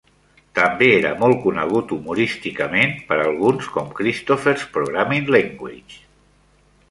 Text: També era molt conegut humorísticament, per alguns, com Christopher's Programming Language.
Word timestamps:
També 0.59 0.85
era 0.91 1.09
molt 1.23 1.35
conegut 1.43 1.93
humorísticament, 1.97 2.97
per 3.11 3.19
alguns, 3.27 3.69
com 3.77 3.93
Christopher's 3.99 4.67
Programming 4.79 5.29
Language. 5.37 6.01